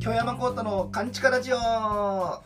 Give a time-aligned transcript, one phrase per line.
[0.00, 1.56] 京山幸太の勘違ラジオ。
[1.58, 2.42] は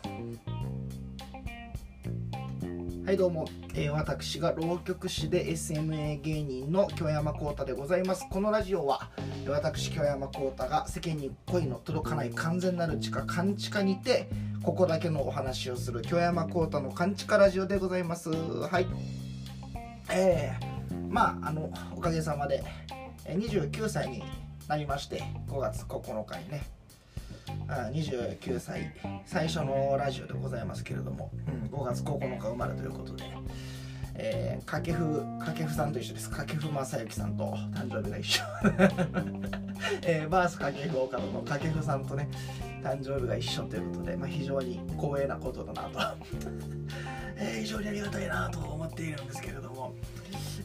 [3.09, 8.25] いどうも、えー、私が浪曲師で SMA 芸人の京山幸太でございます。
[8.29, 9.09] このラジオは
[9.47, 14.27] 私京山幸太が世間に恋の届かない完全なる地下勘違にて
[14.61, 18.29] ここだけのお話をする京山幸太の勘違ラジオでございます。
[18.29, 18.87] はい。
[20.11, 22.61] えー、まああのおかげさまで
[23.25, 24.23] 29歳に
[24.67, 26.63] なりまして5月9日にね。
[27.67, 28.93] 29歳。
[29.25, 33.23] 最初のラジオでございますけれども、うん、5月9日生まれということで、
[34.15, 36.29] えー、掛布掛布さんと一緒です。
[36.29, 38.43] 掛布正幸さんと誕生日が一緒、
[40.03, 42.29] えー、バース掛布岡野の掛布さんとね
[42.83, 45.99] 誕生日が一緒ということで、まあ、非常に光栄なことだなと、
[47.37, 49.93] えー、非常にありがたいなと思っているんですけれども。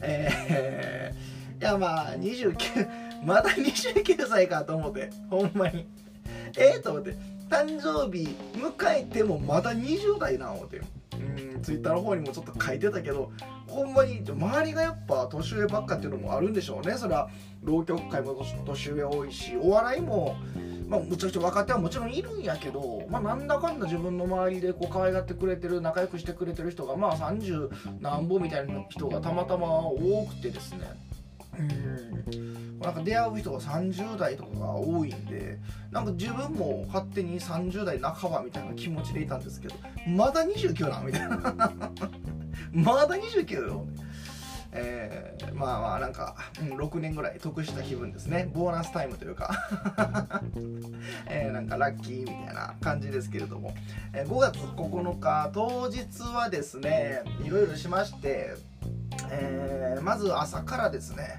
[0.01, 5.85] えー、いやまあ29まだ29歳かと思ってほんまに。
[6.57, 7.15] ええー、と思って
[7.49, 10.77] 誕生日迎えてもまだ20代な思って。
[10.77, 13.31] うんツイッターの方にもちょっと書いてたけど
[13.67, 16.93] ほんまに周りがやっぱ年上ばっかっていうのもあるんでしょうね。
[16.93, 17.29] それは
[17.61, 20.37] 浪曲界も年上多いしお笑いも
[20.89, 27.69] まあ、むちゃくちゃ若手はもちろんいるんやけど、まあ、なんだかんだ自分の周りでこう可愛がってくれてる仲良くしてくれてる人がまあ30
[28.01, 31.08] 何本みたいな人がたまたま多くてですね。
[31.59, 32.79] うん。
[32.79, 35.57] なんか出会う人が30代とかが多いんで
[35.91, 39.75] なんか自分も勝手に30代半ばみたいな気持ちでいたんですけど
[40.07, 41.37] まだ29なみたいな。
[42.71, 43.85] まだ29よ。
[44.71, 48.49] えー、まあまあなんか、うん、6年ぐらい得した気分ですね。
[48.53, 49.51] ボーナスタイムというか、
[51.27, 53.73] えー、なんかラッキーみたいな感じですけれども、
[54.13, 58.53] えー、5月9日当日はですねいろいろしまして、
[59.29, 61.37] えー、まず朝からですね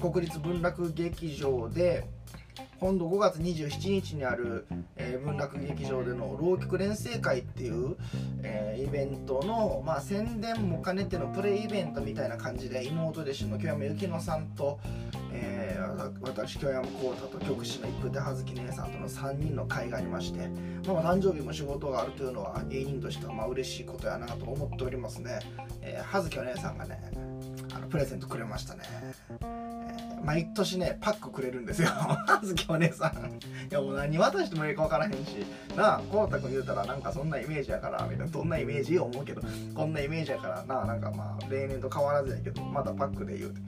[0.00, 2.04] 国立文楽劇場で
[2.82, 4.66] 今度5月27日にある、
[4.96, 7.94] えー、文楽劇場での浪曲連成会っていう、
[8.42, 14.80] えー、イベントの、まあ、宣伝も兼ねてのプレイイベントみたいな感じで妹弟子の京山幸乃さんと、
[15.32, 20.48] えー、私京山幸太と局師の一風手葉月姉さんとの3人の会がありまして、
[20.88, 25.38] まあ、誕生日も仕事があるというのは芸人としてはまあ嬉しいことやなと思っておりますね、
[25.82, 27.00] えー、葉月お姉さんがね
[27.76, 28.82] あのプレゼントくれましたね。
[30.24, 31.88] 毎年ねパックくれるんですよ。
[31.90, 33.12] あずきお姉さん。
[33.12, 35.44] いやもう何渡してもいいか分からへんし。
[35.76, 38.26] なあこうたくん言うたらなんかそんなイメージやからみたいな。
[38.26, 39.42] どんなイメージ思うけど。
[39.74, 40.64] こんなイメージやから。
[40.64, 43.60] なあなんかまあ例年と変わらずやけどまだパックで言うて。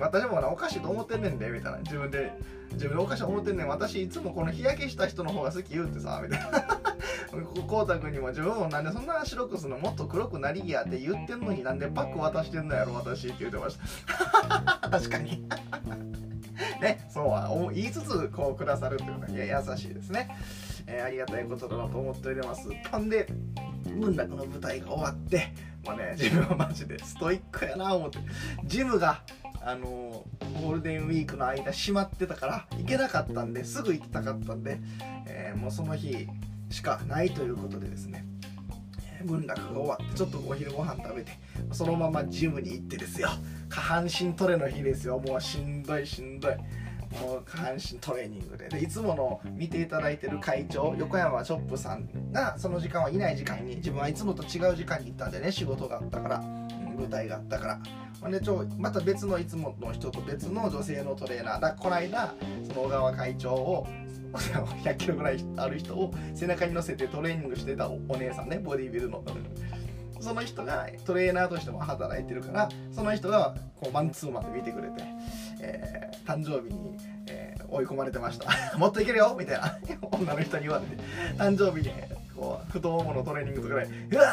[0.00, 1.78] 私もなおかしいと思ってんねんでみたいな。
[1.78, 2.32] 自分で
[2.72, 3.68] 自分でおかしいと思ってんねん。
[3.68, 6.87] 私いつもこの日焼けした人の方が好き言うてさみたいな。
[7.66, 13.78] こうたくんにも自分もなんでそんな白くするのもっと黒くなりやって言ってんのになんでパック渡してんのやろ私って言ってまし
[14.80, 14.88] た。
[14.88, 15.46] 確かに。
[16.80, 20.28] ねそうは言いつつこうくださるっていうのは優しいですね、
[20.86, 22.68] えー、ありがたいことだなと思っております。
[22.90, 23.26] ほんで
[23.84, 25.52] 文楽の舞台が終わって
[25.84, 28.18] もうね自分はマジでストイックやな思って
[28.64, 29.22] ジムが
[29.60, 30.24] あの
[30.62, 34.80] ゴールデンウィークの間閉まってたから行けなかったんですぐ行きたかったんで、
[35.26, 36.28] えー、もうその日
[36.70, 38.24] しかないということでですね
[39.24, 41.32] 文楽が終わってちょっとお昼ご飯食べて
[41.72, 43.28] そのままジムに行ってですよ。
[43.68, 45.18] 下半身トレの日ですよ。
[45.18, 46.56] もうしんどいしんどい。
[47.20, 48.68] もう下半身トレーニングで。
[48.68, 57.80] でいつもの見ていただいてる会長横山チョップさんがその時間はいない時間に自分はいつもと違う時間に行ったんでね仕事があったから舞台があったから。
[58.20, 62.34] ほんでちょまた別のいつもの人と別の女性のトレーナーだこの間
[62.66, 63.86] その小川会長を
[64.84, 69.22] 100キロぐらいある人を背中に乗せてトレーニングしてたお姉さんねボディービルの。
[70.20, 75.04] その人がトレーナーとしても働いてるからその人がこうマンツーマンで見てくれて、
[75.60, 76.96] えー、誕生日に、
[77.28, 78.50] えー、追い込まれてました。
[78.76, 79.78] もっといけるよみたいな。
[80.10, 81.02] 女の人に言われて。
[81.36, 81.94] 誕生日に
[82.34, 84.26] こう太もものトレーニングとかでうわ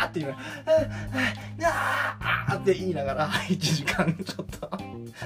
[0.00, 0.38] ーって言うの。
[0.38, 4.61] うわーって言いながら1時間ちょっと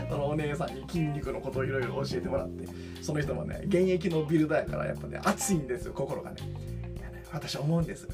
[0.08, 2.68] そのお姉さんに筋肉のことをいろいろ教えてもらって
[3.02, 6.42] その人もね現役のビルダーやからやっぱね熱いんですよ心がね。
[6.42, 8.08] ね私思うんです。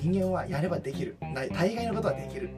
[0.00, 1.16] 人間はやればできる。
[1.34, 2.50] 大概のことはできる。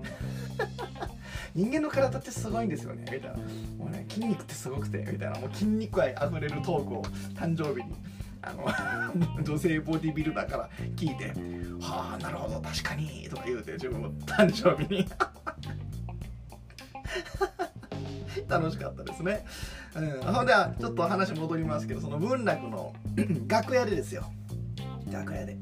[1.55, 3.37] 人間の体ってすごいんですよねみたいな。
[3.77, 5.39] もうね筋肉ってすごくてみたいな。
[5.39, 7.03] もう筋肉愛あふれるトークを
[7.35, 7.95] 誕生日に
[8.43, 8.67] あの
[9.43, 11.33] 女性ボディビルダーから聞いて
[11.81, 15.09] 「はあなるほど確かに」とか言うて自分も誕生日に。
[18.49, 19.45] 楽しかったですね、
[19.95, 22.93] うん、ほんではちょっと話戻りますけどその文楽の
[23.49, 24.25] 楽屋でですよ。
[25.11, 25.57] 楽屋で。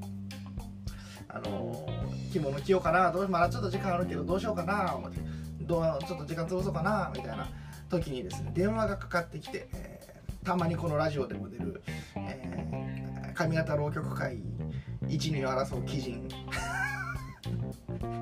[1.28, 5.20] あのー、着物着ようかなどうまだちょっと時間あるけどどうしようかな思って。
[5.62, 7.46] どうちょっと時間潰そうかなみたいな。
[7.92, 11.82] 時にですね電話がかかってきて、えー、たまにこのラジオでも出る、
[12.16, 14.38] えー、上方浪曲会
[15.08, 16.28] 一二を争う鬼人。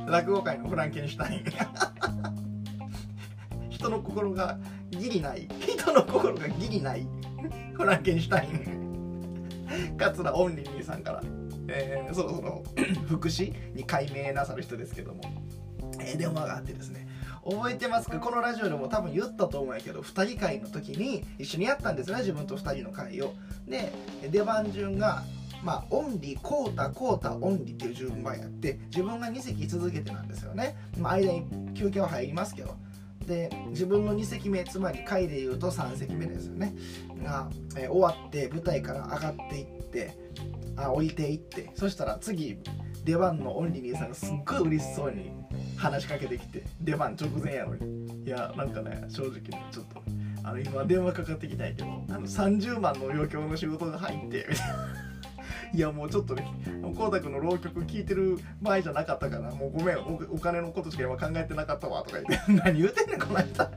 [0.06, 1.44] 落語界のフランケンシュタイン。
[3.80, 4.58] 人の心が
[4.90, 5.48] ギリない。
[5.58, 7.06] 人の心がギリない。
[7.72, 9.96] フランケンシュタイン。
[9.96, 11.22] 桂オンリーさんから、
[11.68, 12.62] えー、そろそろ
[13.08, 15.22] 福祉に改名なさる人ですけども、
[15.98, 17.08] えー、電話があってですね。
[17.42, 18.18] 覚えてますか？
[18.18, 23.32] このラジオでも多分言ったと思うんやけど2人会の時に一緒にやったんですね自分と2人の会を。
[23.66, 23.90] で
[24.30, 25.22] 出番順が
[25.62, 30.74] まあ、オンリー、コータ、コータ、オンリーっていう順番やって、自分が2席続けてなんですよね。
[30.98, 32.76] まあ、間に休憩は入りますけど。
[33.30, 36.74] で、自分の2席目、つまり回で言うと3席目ですよね。
[37.22, 40.18] が、えー、終わって舞台から上がっていって、
[40.76, 42.58] あ降りていって、そしたら次、
[43.04, 45.30] 出番のオンリーさんがすっごい嬉しそうに
[45.76, 48.24] 話しかけてきて、出番直前やのに。
[48.24, 50.02] いや、なんかね、正直ね、ちょっと、
[50.42, 54.99] あの、今電話かかってきたいけど、あの、30万の余興の仕事が入って、みたいな
[55.72, 56.50] いやもうちょっとね
[56.92, 63.68] 光沢の浪曲聴いてる場合じゃなかったからもうごめんお金のことしか今考えてなかったわとか言って 何言うてんねんこの人。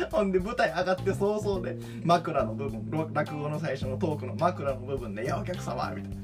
[0.10, 6.16] ほんで舞台上がって早々で枕の部分落語の最初のトークの枕の部分で「いやお客様」みたいな。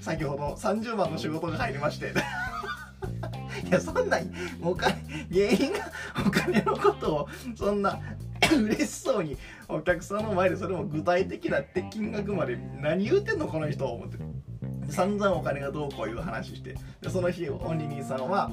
[0.00, 2.12] 先ほど30万の仕事が入りまして。
[3.66, 4.18] いやそんな
[4.62, 4.94] お金
[5.30, 5.78] 芸人が
[6.26, 7.98] お金のことをそんな
[8.56, 9.36] 嬉しそうに
[9.68, 14.18] お客さんの前でそれも具体的なって金額まで何言うてんのこの人思って。
[14.88, 16.76] 散々お金がどうこういう話して。
[17.00, 18.50] でその日オンリーさんは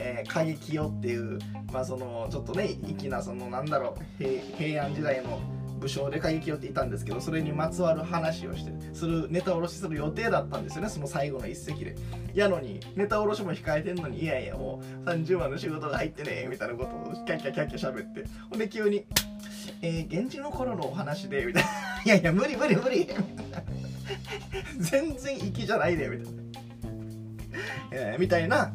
[0.00, 1.38] えー、過激よっていう、
[1.72, 2.68] まあ、そのちょっとね
[2.98, 4.24] 粋なそのなんだろう
[4.56, 5.40] 平安時代の
[5.78, 11.96] 武将で過激よっていたんですけどそれにまつわる話をしてするネタ卸しする予定だったんですよねその最後の一席で。
[12.34, 18.24] やのにネタ卸しも控えてんのにいやいやもう30万の仕事が入ってねみたいなことをキャッキャキャッキャ喋って。
[18.50, 19.04] ほんで急に
[19.82, 21.68] 「えー、現地の頃のお話で」みたいな
[22.04, 23.22] 「いやいや無理無理無理」みたいな
[24.78, 26.42] 全然粋じゃないでみたいな、
[27.92, 28.72] えー、みたいな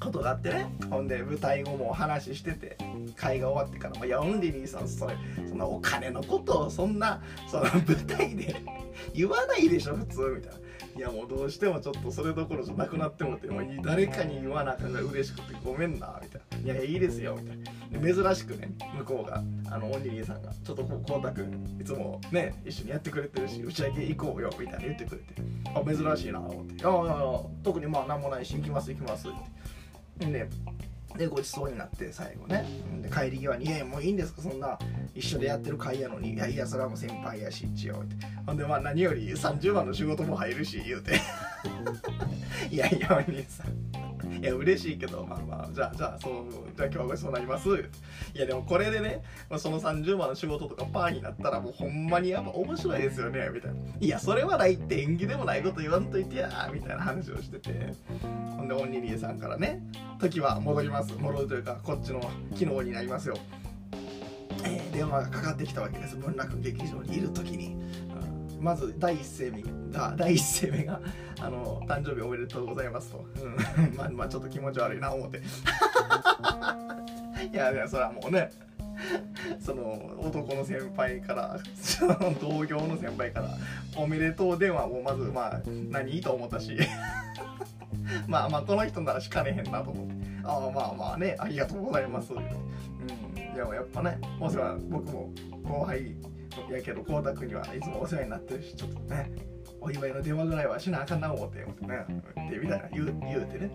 [0.00, 2.76] ことがあってねほんで舞台後もお話ししてて
[3.16, 5.16] 会が終わってからも「いやオンリーさんそれ
[5.48, 8.56] そのお金のことをそんなその舞台で
[9.14, 10.64] 言わないでしょ普通」みたいな。
[10.96, 17.74] いやもうどうしてもちょっとそれどころじゃなくなってもってもう誰かに言わなあかんが嬉しくてごめんなみたいな「いやいいですよ」みたいな。
[18.00, 25.34] 珍しくね向こうがあのオンリーさんが「ちょっとこうこうたくんいつもね一緒にやってくれてるし打ち上げ行こうよ」みたいな言ってくれて。
[25.74, 29.32] あ珍しいなと思って「いやいやいや特にまあ何もないし行きます行きます」っ
[30.20, 30.26] て。
[30.26, 30.48] で
[31.16, 32.64] でごちそうになって最後ね。
[33.02, 34.78] で帰り際に「いやもういいんですかそんな。
[35.14, 36.34] 一緒でやってる会やのに。
[36.34, 38.16] いやいやそれはもう先輩やし一応」って。
[38.46, 41.12] ほんでまあ何より30万の仕事も入るし言うて。
[42.70, 44.13] いやいやお兄さん。
[44.40, 46.32] いや嬉しいけどまあまあじゃあじゃあそう
[46.76, 47.68] じゃあ今日はそうなります。
[47.68, 49.22] いやでもこれでね
[49.58, 53.76] その30万の仕事とかパーになったらもうほんまにやっぱ面白いですよねみたいな。
[54.00, 57.94] いやそれはないって縁起でもないこと言わんといてやみたいな話をしてて。
[58.56, 59.82] ほんでオンニリーさんからね
[60.20, 61.12] 時は戻ります。
[61.14, 62.20] 戻るというかこっちの
[62.56, 63.36] 機能になりますよ。
[64.66, 66.16] えー、電話がかかってきたわけです。
[66.16, 67.76] 文楽劇場にいる時に、
[68.64, 69.62] まず第一声目
[69.92, 70.98] が 第一声目が
[71.38, 73.56] あの「誕生日おめでとうございますと」うん、
[73.94, 75.42] まあまあちょっと気持ち悪いな思って。
[77.52, 78.50] いやいやそれはもうね
[79.60, 81.58] その男の先輩から
[82.40, 83.50] 同業の先輩から
[83.96, 86.78] 「おめでとう電話」をまずまあ何いいと思ったし。
[88.26, 90.14] まあまあこの人ならしかねへんなと思って。
[90.44, 92.32] ああまあまあねありがとうございます。
[92.32, 93.54] うん。
[93.54, 95.30] でもやっぱねお世話僕も
[95.62, 96.14] 後輩
[96.72, 99.30] やけど光沢にはいつもお世話になってるしちょっとね
[99.80, 103.70] お祝いの電話ぐらいはしなあかんな思って思ってねってみたいな言う言うてね、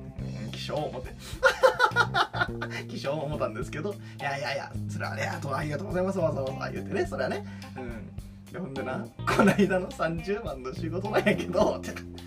[0.45, 1.09] うん、気象思って。
[2.87, 7.45] 気象思ったんですけどいやいやいやそれはねあとありがとうございますわざわざ言うてねそれはね。
[7.77, 8.19] うん。
[8.51, 9.05] でほんでな
[9.37, 11.81] こないだの30万の仕事なんやけど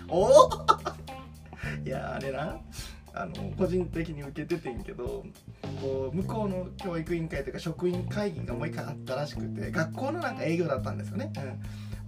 [0.07, 0.49] おお
[1.85, 2.57] いやあれな
[3.15, 5.23] あの個人的に受けててんけど
[5.81, 11.31] こう向こうの教育委員会というか職員会議がもう一回あったらしくて学校のなんか営業だったんですよね、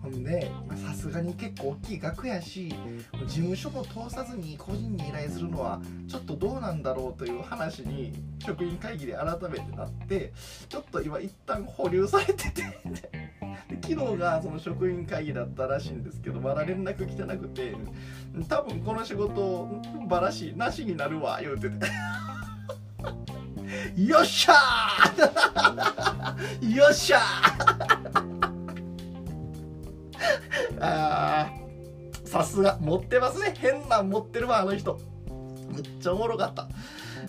[0.03, 0.51] うん、ほんで
[0.87, 2.73] さすがに結構大きい額やし
[3.27, 10.33] 事務所も通さずに個人に依頼するのはちょっとどうなんだろうという話に職員会議で改めてなって
[10.67, 12.63] ちょっと今一旦保留されてて
[13.69, 17.75] で昨日がその職員会議だったらしいんですけどまだ連絡来てなくて
[18.47, 19.67] 多分この仕事
[20.07, 21.85] ばらしなしになるわ言うてて。
[23.95, 26.71] よっしゃー!
[26.75, 28.45] よっしゃー!
[30.79, 31.51] あ
[32.25, 32.77] さすが。
[32.81, 33.53] 持ってますね。
[33.57, 34.99] 変なん持ってるわあの人。
[35.69, 36.67] むっちゃおもろかった。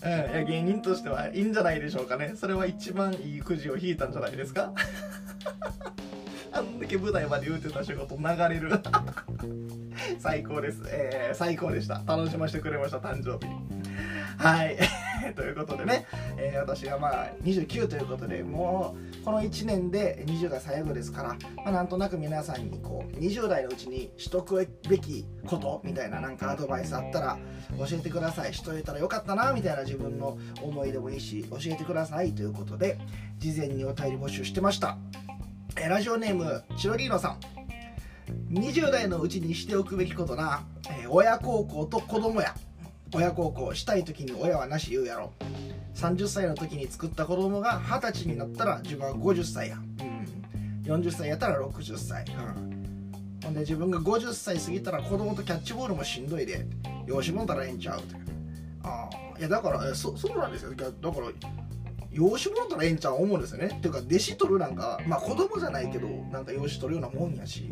[0.02, 2.32] うん、いや芸人としてはいいんじゃないでしょうかね。
[2.36, 4.72] それは一番いいくじを引いたんじゃないですか。
[6.56, 8.80] あんだけ舞台まで言うてた仕事流れる。
[10.18, 12.02] 最高です、えー、最高でした。
[12.06, 13.52] 楽しませてくれました誕生日。
[14.38, 14.76] はい。
[15.34, 27.38] ということでね、えー、私がまあ29ということでもうこの1年で20代最後ですから、まあ、なんとなく皆さんにこう20代のうちにしとくべきことみたいななんかアドバイスあったら
[27.78, 28.54] 教えてください。
[28.54, 32.34] しといたらよかったなみたいな自分の思いでもいいし教えてください。
[32.34, 32.98] ということで
[33.38, 34.96] 事前にお便り募集してました。
[35.88, 37.40] ラジオネームチロリーノさん。
[38.52, 42.54] 20代のうちにしておくべきことな、えー、親孝行と子供や。
[43.14, 45.32] 親孝行したい時に親はなし言うやろ。
[45.94, 56.66] 30歳の時に作った子供が20歳になったら自分は50歳や、うん、40歳やったら60歳、うん、ほんで自分が50歳過ぎたら子供とキャッチボールもしんどいで。
[57.06, 58.16] 養子もんたらええんちゃうって
[58.82, 60.70] ああいやだからそそうなんですよ。
[60.74, 61.28] だから
[62.16, 63.66] 養子もろたらええんちゃう思うんですよね。
[63.66, 67.70] っていうか弟子取るなんかまあ子供じゃないけどなんか養子取るようなもんやし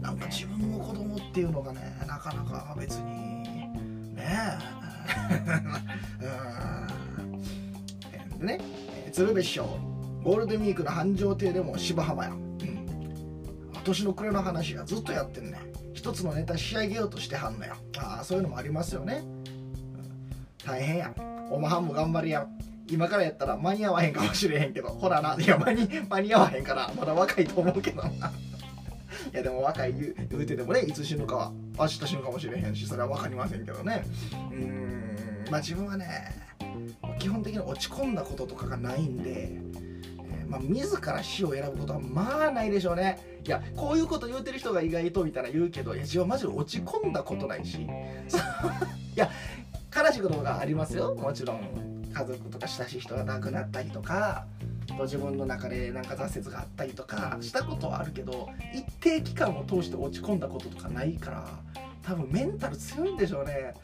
[0.00, 3.04] なんか自分の子供っていうのがねなかなか別に
[4.14, 4.24] ね
[6.20, 6.30] え。
[8.38, 8.58] でね
[9.12, 9.66] 鶴瓶師匠
[10.22, 12.58] ゴールデンウィークの繁盛亭でも芝浜や、うん、
[13.84, 15.58] 年の暮れの話やずっとやってんね。
[15.92, 17.76] 一つのネタ仕上げようとしてはんのや。
[17.98, 19.22] ああそういうのもありますよね、
[20.64, 21.14] 大変や。
[21.50, 22.46] おまはんも頑張りや。
[22.92, 24.88] 今からやったら間に合わへんかもしれへんけど。
[24.88, 25.34] ほらな。
[25.40, 28.08] いや間に間に合わへんからまだ若いと思うけどな。
[28.08, 28.12] い
[29.32, 34.04] やでも若い言う言うててもねいつ死ぬかは明日死ぬかもしれへんしそれは分かりませんけどね。
[34.50, 35.46] うん。
[35.50, 36.06] まあ自分はね
[37.18, 39.58] 基本的に落ち込んだこととかがないんで、
[40.46, 43.40] まあ、自ら死を選ぶことはまあないでしょうね。
[43.46, 47.78] いやこういうこと言うてる人が意外とみたいな言うけどいや自分はマジで落ち込んだことないし。
[47.88, 47.88] い
[49.16, 49.30] や
[49.94, 51.14] 悲しいことがありますよ。
[51.14, 51.91] もちろん。
[52.12, 54.46] 家族とか親しい人が亡くなったりとか
[55.00, 61.48] 自分の中でなんか挫折があったりとかしたことはあるけど一定期間を通して落ち込んだこととかないから
[62.02, 63.74] 多分メンタル強いんでしょうね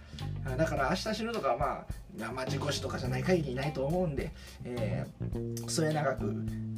[0.57, 1.85] だから明日死ぬとかはま
[2.27, 4.33] あ、まあ、事故死とかじゃない限りないと思うんで、
[4.65, 6.35] えー、末永く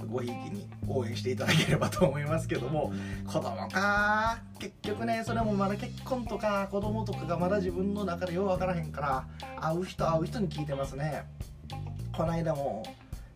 [0.07, 2.93] ごひいきに応援していただければと思いますけども
[3.27, 9.27] 子供か結局ねそれもまだ結婚とか子供とかがまだ自分の中でようわからへんから
[9.61, 11.25] 会う人会う人に聞いてますね。
[12.13, 12.83] この間も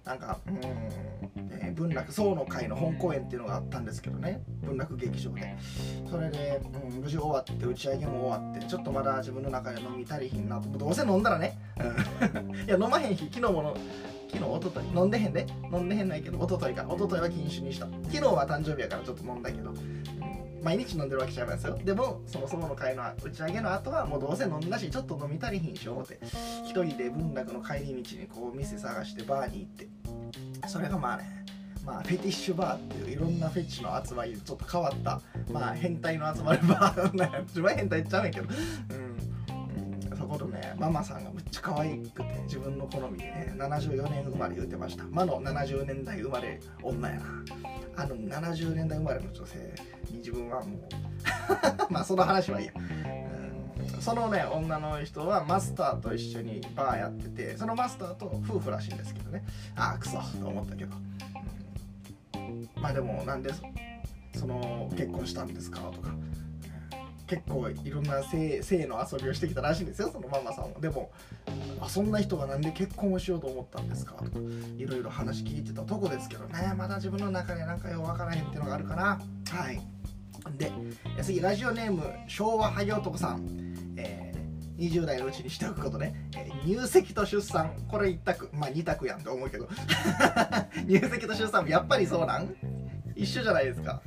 [0.05, 0.57] なんかうん、
[1.51, 4.43] えー、文楽宋の会の本公演っていうのがあったんですけどね。
[4.63, 5.57] 文楽劇場で。
[6.11, 10.69] それで、うん、無事終わって打ち上げも終わってちょっとまだ自分の中で飲み足りひんなと。
[10.79, 11.59] どうせ飲んだらね、
[12.67, 13.77] いや飲まへん日昨日もの
[14.31, 14.99] 昨日一昨日。
[14.99, 15.47] 飲んでへんで。
[15.73, 17.87] 飲んでへんないけど一昨日か一昨日は禁酒にした。
[17.87, 19.73] 昨日は誕生日やからちょっと飲んだけど、
[20.65, 21.79] 毎日飲んでるわけちゃいますよ。
[21.85, 26.19] でもそもそもの会の打ち上げの後はもうどうせ飲んだしちょっと飲み足りひんしようって。
[26.65, 30.69] 一人で文楽の帰り道にこう店探してバーに行って。
[30.69, 31.45] それがまあね
[31.85, 35.21] まあ、フェティッシュバーっていういろんなフェチの集まりでちょっと変わった、
[35.53, 38.47] まあ、変態の集まるバーなんや自分は変態っちゃうんけど、
[40.11, 45.05] うん、そこでねママさんがち可愛くて自分の好みでね74年生まれ言うてました。
[45.05, 47.25] 魔の70年代生まれ女やな。
[47.97, 49.75] あの70年代生まれの女性
[50.11, 50.81] に自分はもう
[51.93, 59.45] まあその話はいいや、うん、そのね女の人はマスターと一緒にバーやっててそのマスターと夫婦らしいんですけどね。
[59.77, 60.97] ああクソと思ったけど、
[62.35, 63.51] うん、まあでもなんで
[64.35, 65.81] その結婚したんですか？
[65.93, 66.11] とか。
[67.27, 70.81] 結構いろんな性性の遊びをしてきたらしいんですよそのママさんは。
[70.81, 71.11] でも
[71.81, 74.13] あそんな人がなんで結婚をしようと思ったんですか？
[74.17, 74.31] とか
[74.77, 76.75] いろいろ話聞いてたとこですけどね。
[76.77, 79.21] まだ自分の中でなんかよう分からへんっていうのがあるかな。
[79.51, 79.81] はい。
[80.59, 80.71] で
[81.23, 87.73] 次ラジオネーム昭和ハゲ男さん、えー、20代のうちにしておくことね、えー、入籍と出産。
[87.89, 88.51] これ一択。
[88.53, 89.67] まあ二択やんって思うけど。
[90.87, 92.55] 入籍と出産もやっぱりそうなん？
[93.17, 94.03] 一緒じゃないですか。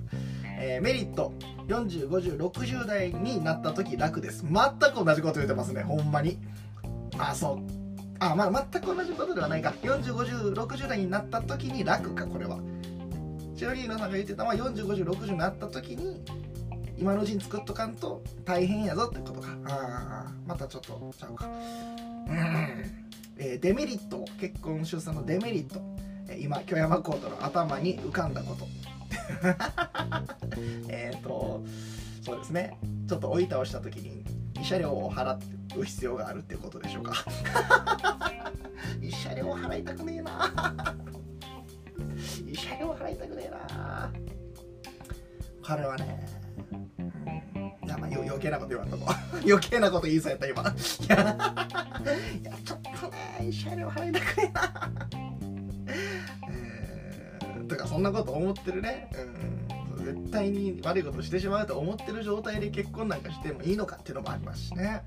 [0.60, 1.34] えー、メリット
[1.68, 4.44] 405060代になった時楽です。
[4.44, 4.54] 全
[4.92, 5.84] く同じこと言ってますね。
[5.84, 6.40] ほんまに。
[7.18, 7.60] あそう。
[8.20, 9.74] あまあ全く同じことではないか。
[9.84, 12.60] 405060代になった時に楽かこれは。
[13.56, 16.24] チロリーノさんが言ってたのは405060になった時に
[16.96, 19.50] 今のうちに作っとかんと大変やぞってことか。
[19.66, 21.46] ああまたちょっとちゃうか。
[21.46, 21.56] うん、
[23.38, 24.26] えー、デメリット。
[24.40, 25.82] 結婚出産のデメリット。
[26.40, 28.68] 今京山コートの頭に浮かんだこと。
[30.90, 31.64] えっと
[32.22, 32.78] そうですね。
[33.08, 35.38] ちょっと追い倒した時に慰謝料を払
[35.78, 37.14] う必要があるっていうことでしょうか。
[39.00, 40.52] 慰謝料払いたくねえな。
[42.46, 44.12] 慰謝料払いたくねえな。
[45.64, 46.26] 彼はね、
[47.86, 49.14] いややまあよ余計なこと言わんとこ。
[49.46, 50.62] 余計なこと言いそうやった今。
[50.62, 50.66] い
[52.44, 55.08] やちょっとね慰謝料払いたくねえな、
[57.68, 59.10] とかそんなこと思ってるね。
[59.98, 60.06] うん。
[60.06, 65.04] 絶対に悪いことしてしまうと思ってる状態で結婚なんかしてもいいのかっていうのもありますしね。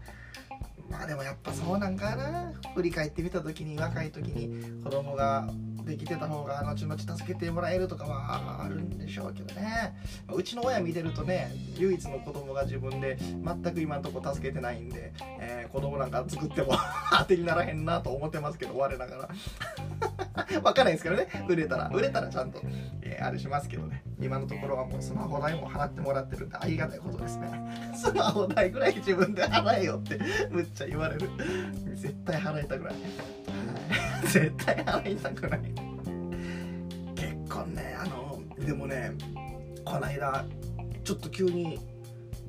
[0.90, 2.52] まあでもやっぱそうなんかな。
[2.74, 5.48] 振り返ってみた時に若い時に子供が
[5.84, 9.94] できてた方が後々助けてもらえるとかはあるんでしょうけどね。
[10.32, 16.74] うちの親見てるとね唯一の子供が自分で全く今んとこ助けてないんで、えー、子供なんか作っても
[17.16, 19.28] 当てにならへんなと思ってますけど我ながら。
[20.62, 21.26] わかんないですけどね。
[21.49, 21.88] 売れたら。
[21.88, 22.60] 売れたらちゃんと、
[23.02, 24.02] えー、あれしますけどね。
[24.20, 27.49] 今のところはもうスマホ代も払ってもらってるんでありがたいことですね。
[27.94, 30.18] スマホ代ぐらい自分で払えよって
[30.50, 31.28] むっちゃ言われる。
[31.94, 32.94] 絶対払いたくない。
[34.26, 35.60] 絶対払いたくない。
[37.14, 39.12] 結婚ねあのでもね
[39.84, 40.44] この間
[41.02, 41.78] ちょっと急に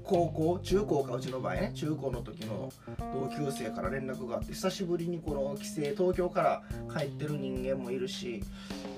[0.03, 2.71] 高校中高かうちの場合ね中高の時の
[3.13, 8.43] 同級生から連絡があって久しぶりにこの帰省東京から帰ってる人間もいるし、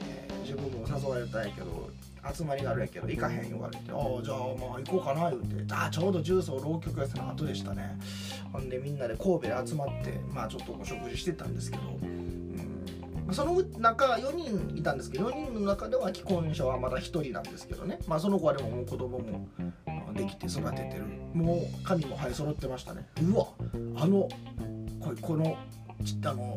[0.08, 1.90] えー、自分も誘われたんやけど
[2.34, 8.00] 集まりがあるんやけど行かへん言われて「ああじゃあまあ行こうかな」言うてああちょうど重曹浪曲寄せの後でしたね。
[8.52, 11.84] ほんでみんなで神戸で集まってまあちょっとお食事してたんですけど
[13.34, 19.48] その中4人いたんですけど4人の中では既婚者はまだ1人なんですけどね、まあ、その子はでももう子供も
[20.14, 21.06] できて育ててる。
[21.34, 23.08] もう髪も生え揃ってましたね。
[23.22, 23.48] うわ。
[23.98, 24.30] あの
[25.00, 25.58] ここの
[26.26, 26.56] あの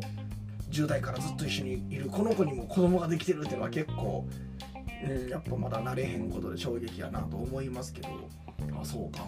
[0.71, 4.27] 10代からずっと一緒にいるこの子にも子供ができてるっていうのは結構、
[5.05, 8.09] うん、やっぱまだ慣れへんことで衝撃やなと思いますけど。
[8.79, 9.25] あそうか。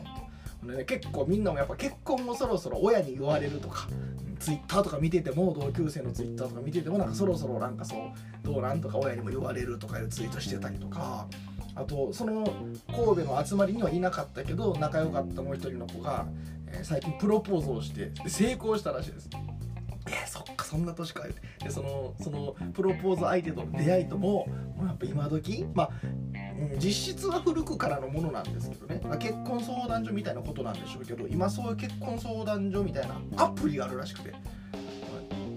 [0.63, 3.87] ね、結構みんなもやっぱ結婚もそろそろ親に言われるとか
[4.39, 7.99] ツイッターとか見てても同級生のツイッターとか見ててもなんかそろそろなんかそう
[8.43, 11.27] どうなんとか親にも言われるとかいうツイートしてたりとか
[11.75, 12.45] あとその
[12.87, 16.25] 神戸の集まりにはいなかったけど仲良かったもう一人の子が、
[16.67, 19.29] えー、最近プロポーズをして成功したらしいです。
[20.07, 25.89] えー、そっかそんな年かでそのそのプロポーズ相手との出会いとももうやっぱ今時まあ、
[26.77, 29.01] 実質は古くからのものなんですけどね。
[29.19, 34.33] 結婚相談所みたいなことなんでしょうけど今そういう結婚相談所みたいなアプリがあるらしくて。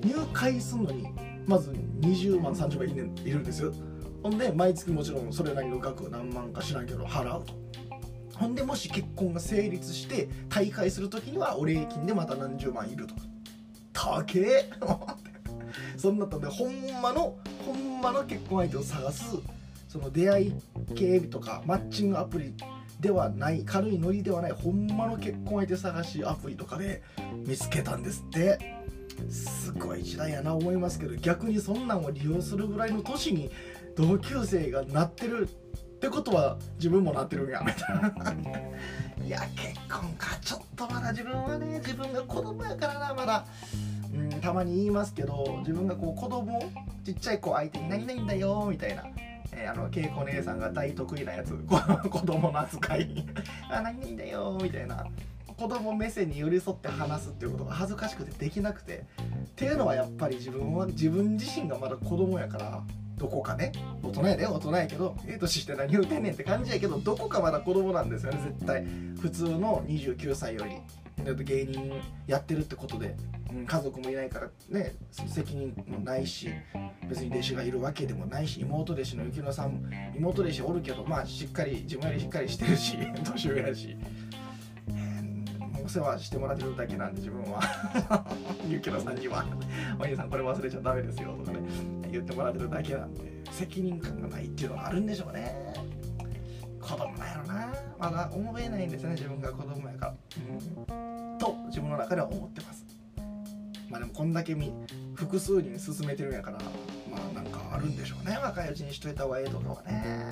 [0.04, 1.08] 入会するのに
[1.46, 3.72] まず20万30万いるんですよ。
[4.22, 7.54] ほんで毎月もちろんそれなりの額何万か知らんけど払うと。
[8.36, 13.14] ほんでもし結婚が成立して大会する時にはお礼金でまた何十万いると。
[13.14, 13.20] か
[13.92, 14.70] 高え。
[15.96, 19.36] そんなったんでほんまのほんまの結婚相手を探す
[19.92, 20.54] その出会い
[20.94, 22.54] 系とかマッチングアプリ
[22.98, 27.02] ではない軽いノリではないほんまの結婚相手探しアプリとかで
[27.46, 28.80] 見つけたんですって。
[29.28, 33.50] すごい時代やな思いますけど逆にそんなんを利用するぐらいの年に
[33.94, 37.60] 同級生がなってるってことは自分もなってるんや。
[37.60, 40.38] みたいないや結婚か。
[40.40, 43.44] ちょっとまだ自分はね自分が子供やからなまだ。
[44.14, 46.60] うんたまに言いますけど自分がこう子供
[47.04, 49.04] ちっちゃい子相手に何々だよみたいな
[49.52, 51.54] えー、あの恵子姉さんが大得意なやつ。
[52.08, 53.26] 子供の扱い。
[53.70, 55.06] あ何々だよみたいな。
[55.46, 59.04] 子供目線に寄り添って話すっていうことが恥ずかしくてできなくて。
[59.22, 62.82] っていうのはやっぱり自分は自分自身がまだ子供やから
[63.16, 63.72] どこかね。
[64.02, 65.16] 大人やで大人やけど。
[65.26, 68.84] ええ年して何言うてんねんって感じやけどどこかまだ子供なんですよね絶対。
[69.20, 70.76] 普通の29歳より。
[71.44, 73.14] 芸人やってるってことで、
[73.52, 74.94] うん、家族もいないからね
[75.26, 76.48] 責任もないし
[77.08, 83.96] 別に弟子がいるわけでもないし妹弟子の雪乃さん妹弟子おるけどまあしっかり自分よりしっかりしてるし 年上やし、
[84.88, 87.60] えー、お世話してもらってるだけなんで自分は。
[88.68, 89.44] 雪乃さんには
[89.98, 91.58] 「お兄さんこれ忘れちゃダメですよ」とかね。
[92.12, 95.54] 言ってもらってるだけなんで責任感がないっていうのはあるんでしょうね。
[96.80, 97.72] 子供なんやろな。
[97.98, 100.14] まだ思えないんですよね自分が子供やから、
[100.48, 100.84] うん。
[100.84, 100.94] と
[101.72, 102.84] 自分の中では思ってます。
[103.88, 104.54] まあでもこんだけ
[105.14, 106.58] 複数人進めてるんやから
[107.10, 108.38] まあなんかあるんでしょうね。
[108.42, 110.26] 若いうちにしといた方がええとかはね。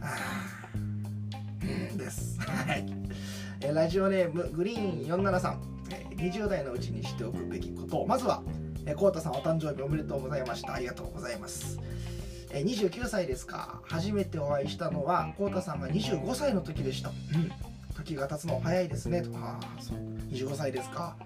[0.00, 0.76] はあ
[1.62, 2.40] うんです。
[2.40, 2.86] はい。
[3.60, 5.56] えラジオネームグリーン473、
[5.90, 8.06] え20代のうちにしておくべきこと。
[8.06, 8.42] まずは
[8.86, 10.72] えー、コウタさんお誕生日おめでとうございました。
[10.72, 11.78] ありがとうございます。
[12.52, 13.80] え29歳ですか。
[13.84, 17.75] 初めてお会いしたのはコウタさんが25歳の時でした、うん
[18.06, 19.98] 時が経つの早いですねとかそう
[20.30, 21.16] 25歳ですか、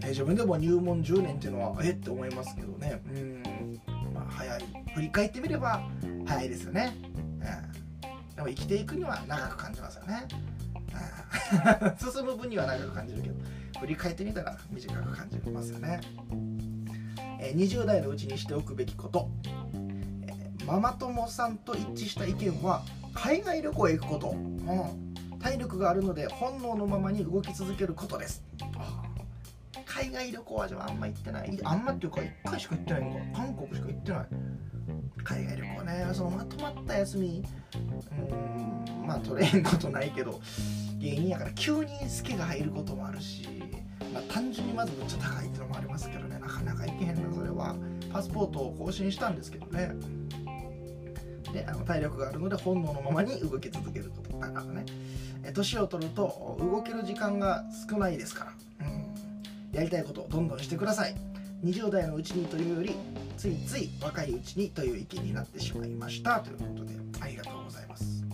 [0.00, 3.02] えー、自分でも入門10年っていうのはえって思いますけどね。
[3.06, 3.80] うん。
[4.12, 4.64] まあ早い。
[4.94, 5.80] 振り返ってみれば
[6.26, 10.26] 早いですよね、うん、でも生きていくには長く感じますよね、
[12.02, 13.34] うん、 進む分には長く感じるけど
[13.78, 16.00] 振り返ってみたら短く感じますよね、
[17.40, 19.30] えー、20代のうちにしておくべきこと、
[20.26, 22.82] えー、ママ友さんと一致した意見は
[23.14, 25.07] 海外旅行へ行くこと、うん
[25.40, 28.42] 体力があるので本能のままに動き続けることです。
[29.86, 31.58] 海外旅行はじゃああんま行ってない。
[31.64, 33.02] あんまっていうか1回しか行ってない。
[33.02, 34.26] のか韓国しか行ってない。
[35.24, 36.08] 海外旅行ね。
[36.12, 37.44] そのまとまった休み。
[37.74, 39.06] うん。
[39.06, 40.40] まあ取れへんことないけど。
[40.98, 41.52] 芸人やから。
[41.52, 43.48] 急に好きが入ることもあるし、
[44.12, 46.38] まあ、単純にまずめっちゃ高いっていうのもありますけどね。
[46.38, 47.76] なかなか行けへんなそれは。
[48.12, 49.92] パスポートを更新したんですけどね。
[51.52, 54.38] であの体力があるので本能のままに動き続けること。
[54.38, 54.84] だからね。
[55.52, 58.46] 年を取ると動ける時間が少ないですか
[58.80, 61.14] ら、うん、やりたいことをどんどんしてください。
[61.64, 62.94] 20代のうちにというより
[63.36, 66.40] ついつい若いうちにという意見になってしまいました。
[66.40, 68.24] ということでありがとうございます。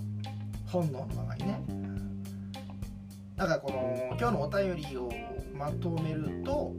[0.67, 1.61] 本能のままにね。
[3.37, 5.11] だからこの今日のお便りを
[5.55, 6.73] まとめると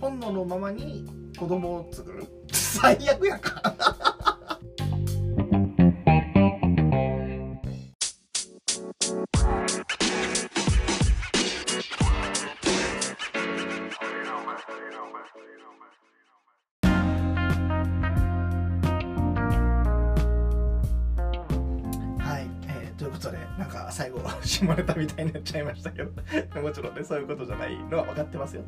[0.00, 1.04] 本能のままに
[1.38, 4.09] 子供を作る 最悪やか
[24.66, 26.10] 下ネタみたいになっちゃいましたけど。
[26.60, 28.62] もちろんねそういうことじゃないのは分かってますよ、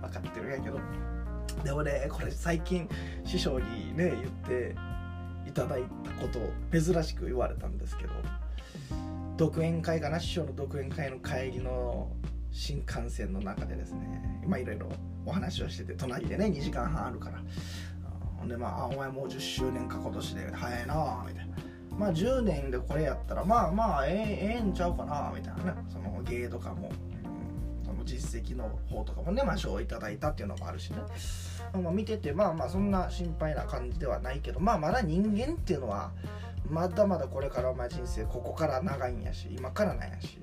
[0.00, 0.78] 分かってるんやけど。
[1.62, 2.88] でもねこれ最近
[3.24, 4.74] 師匠にね言って
[5.46, 8.12] いただいたことを珍しく言われたんですけど。
[9.36, 10.20] 独演会かな？
[10.20, 12.08] 師匠の独演会の帰りの
[12.52, 14.42] 新幹線の中でですね。
[14.46, 14.88] まいろいろ
[15.26, 17.42] お話をしてて隣でね2時間半あるから。
[18.36, 20.52] ほんでまあお前もう10周年か今年で。
[20.52, 21.56] 早いなみたいな。
[21.98, 25.82] まあ10年でこれやったらまあまあえええんちゃうかなみたいなね。
[25.88, 30.98] その芸とかも、うん、その実績の方とかもねまあ賞いただいたっていうのもあるしね、
[31.80, 36.10] まあ、見ててまあまあそんな心配な感じではないけどまあまだ人間っていうのは
[36.68, 40.38] まだまだこれからお前人生ここから長いんやし今からなんやし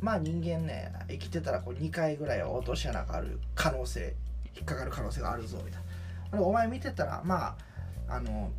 [0.00, 4.14] まあ人間ね生きてたらこう2回ぐらいは落とし穴がある可能性
[4.56, 5.86] 引っかかる可能性があるぞみたいな。
[6.40, 7.56] お前見てたらま
[8.08, 8.50] ああの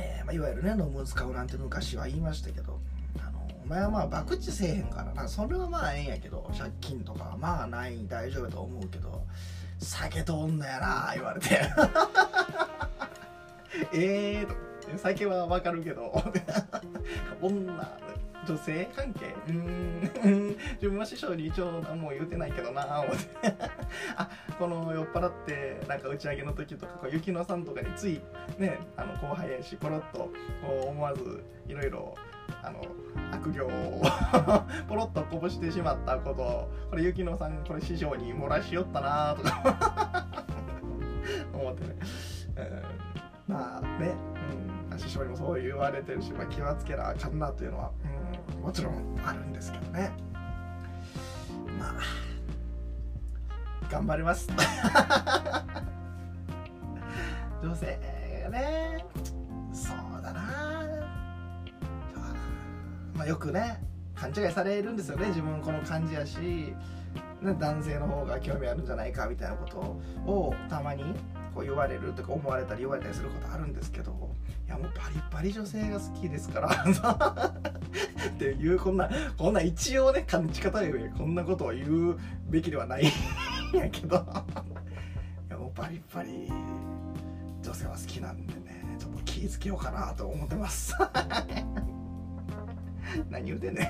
[0.00, 2.78] えーまあ、いわゆるね飲む使うなんて昔は言いましたけど
[3.18, 5.28] あのお前はまあ博打せえへんからな。
[5.28, 9.22] それはまあええんやけど借金とかまあない大丈夫と思うけど
[9.78, 11.48] 酒と女やな言われて。
[13.94, 14.98] ええと。
[14.98, 16.12] 酒はわかるけど。
[17.40, 17.88] 女。
[18.46, 18.88] 女性？
[18.96, 19.34] 関係？
[19.48, 20.00] うん。
[20.80, 23.54] 自分は師匠に一応何も言うてないけどなあ思って。
[24.16, 24.28] あ
[24.58, 28.20] この酔っ払ってなんか打ち上げの時とかこう雪乃さんとかについ
[28.58, 32.14] ねあの後輩やしポロッとこう思わずいろいろ
[32.62, 32.80] あの
[33.32, 34.02] 悪行を
[34.88, 40.26] ポロッとこぼしてしまったことこれ雪乃さんこれ師匠に漏らしよったなとか。
[41.52, 41.96] 思ってね、
[43.48, 44.14] うん、まあね、
[44.90, 47.92] うん、師匠にもそう言われてるし、まあ、気はつけなあかんなというのは、
[48.62, 50.10] もちろんあるんですけどね。
[51.78, 51.92] まあ
[53.90, 54.48] 頑張ります。
[57.62, 57.86] 女性
[58.50, 59.04] ね
[59.72, 60.42] そうだな。
[63.14, 63.82] まあよくね
[64.14, 65.28] 勘違いされるんですよね。
[65.28, 66.74] 自分この感じやし、ね、
[67.58, 69.78] 男性の方が興味あるんじゃないかみたいなこと
[70.30, 71.04] をたまに
[71.54, 74.12] こう言われるとか思われたり言われたりすることあるんですけど
[74.66, 76.68] いやもうバリバリ女性が好きですから
[78.28, 86.50] っていうこんなこんな一応ね感じ方でこんなことを言うべきではないんやけどいやもうバリバリ
[87.62, 90.94] 女性は好きなんでねちょっと気ぃつけようかなと思ってます。
[93.30, 93.88] 何言うてんねん。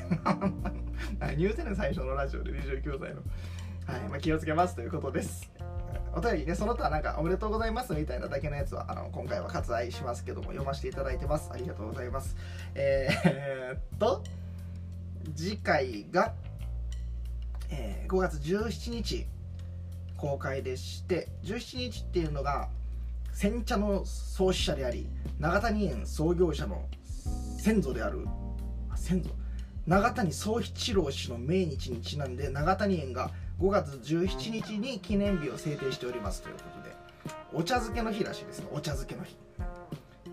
[1.19, 3.23] 何言うてんねん最初のラジオで29歳の。
[3.87, 5.51] はい、まあ、気をつけますということです。
[6.15, 11.51] お便りね、その他なんかおめでとうございますみたいなだけのやつは、あの、今回は割愛しますけども、読ませていただいてます。
[11.53, 12.37] ありがとうございます。
[12.75, 14.23] えー、っと、
[15.35, 16.35] 次回が、
[17.71, 19.27] えー、5月17日
[20.19, 22.69] 公開でして、17日っていうのが、
[23.33, 25.09] 煎茶の創始者であり、
[25.41, 26.85] 長谷園創業者の
[27.59, 28.27] 先祖である、
[28.97, 29.31] 先祖
[29.87, 36.97] 長谷宗七郎氏の命日にちなんで長谷園が5月17日に記念日を制定しておりますということで
[37.55, 38.67] お茶漬けの日らしいですね。
[38.73, 39.37] お茶漬けの日、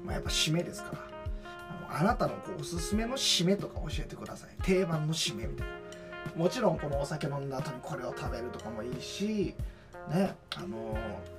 [0.04, 1.00] まあ、やっぱ締めですから。
[1.92, 4.64] あなたのこうおすすめの締めとか教えてください。
[4.64, 5.74] 定番の締めみたいな。
[6.36, 9.54] もちろんこのお酒飲んだ後にこれを食べるとかもいいし
[10.10, 11.39] ねあのー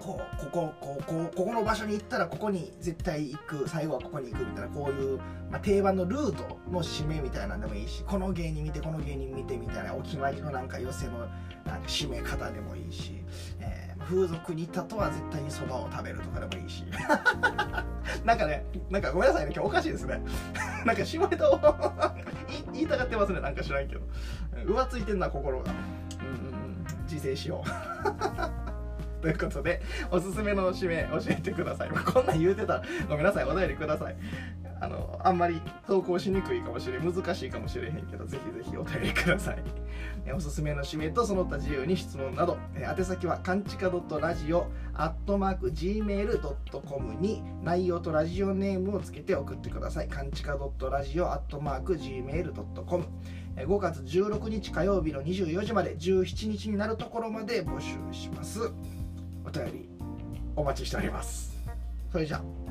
[0.00, 5.18] こうここここここの場所に行ったらここに絶対行く最後はここに行くみたいなこういう、
[5.50, 11.18] まあ、定番のルートの締めみたいなんでもいいしこの芸人見てこの芸人見てみたいなお決まりのなんか寄せの
[11.64, 13.24] なんか締め方でもいいし、
[13.60, 16.84] えー、風俗に行ったとは絶対にそばを食べるとかでもいいし。
[18.24, 20.20] なんかねなんかごめんなさいね今日おかしいですね。
[20.86, 21.60] なんか下ネタを
[22.72, 24.00] 言いたがってますねなんか知らんけど。
[24.64, 25.70] 浮ついてんな心が。
[26.20, 26.66] うんうんうん
[27.06, 28.55] 自制しよう。
[29.26, 31.90] ということでおすすめの締め教えてください。
[32.06, 34.16] こんなん言うてたらごめんなさいお便りください。
[34.80, 39.58] あのあんまり投稿しにくいかもしれん難しいかもしれへんけどぜひぜひお便りください。
[40.32, 50.08] おすすめの指名とその他自由に質問など宛先はかんちか .radio アットマーク gmail.com に内容とラジオネームをつけて送ってください。
[50.08, 53.04] かんちか .radio アットマーク gmail.com
[53.56, 58.70] 5月16日火曜日の24時まで17日になるところまで募集します。
[59.46, 59.88] お便り
[60.56, 61.56] お待ちしております。
[62.10, 62.65] それじゃあ。